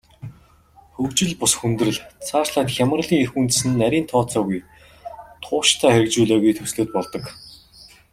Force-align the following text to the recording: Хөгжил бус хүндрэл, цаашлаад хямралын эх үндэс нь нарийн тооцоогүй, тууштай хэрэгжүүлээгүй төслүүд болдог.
Хөгжил 0.95 1.31
бус 1.41 1.53
хүндрэл, 1.59 1.97
цаашлаад 2.27 2.69
хямралын 2.75 3.19
эх 3.23 3.31
үндэс 3.39 3.59
нь 3.67 3.79
нарийн 3.81 4.05
тооцоогүй, 4.11 4.59
тууштай 5.43 5.91
хэрэгжүүлээгүй 5.93 6.53
төслүүд 6.55 6.89
болдог. 6.95 7.23